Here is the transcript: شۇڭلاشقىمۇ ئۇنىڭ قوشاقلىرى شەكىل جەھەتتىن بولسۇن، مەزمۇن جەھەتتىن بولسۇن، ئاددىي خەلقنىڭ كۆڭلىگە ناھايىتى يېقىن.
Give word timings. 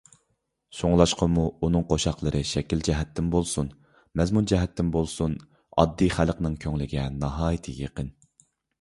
شۇڭلاشقىمۇ 0.77 1.43
ئۇنىڭ 1.67 1.85
قوشاقلىرى 1.91 2.41
شەكىل 2.53 2.81
جەھەتتىن 2.89 3.29
بولسۇن، 3.37 3.71
مەزمۇن 4.23 4.51
جەھەتتىن 4.55 4.91
بولسۇن، 4.99 5.39
ئاددىي 5.41 6.15
خەلقنىڭ 6.19 6.61
كۆڭلىگە 6.67 7.09
ناھايىتى 7.23 7.81
يېقىن. 7.85 8.15